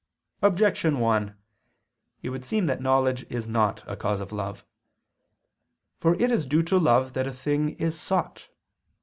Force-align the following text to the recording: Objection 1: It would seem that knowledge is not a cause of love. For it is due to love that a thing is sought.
Objection 0.41 0.99
1: 0.99 1.37
It 2.23 2.29
would 2.31 2.43
seem 2.43 2.65
that 2.65 2.81
knowledge 2.81 3.23
is 3.29 3.47
not 3.47 3.83
a 3.87 3.95
cause 3.95 4.19
of 4.19 4.31
love. 4.31 4.65
For 5.99 6.15
it 6.15 6.31
is 6.31 6.47
due 6.47 6.63
to 6.63 6.79
love 6.79 7.13
that 7.13 7.27
a 7.27 7.31
thing 7.31 7.75
is 7.77 7.99
sought. 7.99 8.47